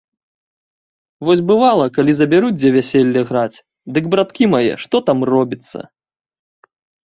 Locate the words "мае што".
4.57-5.07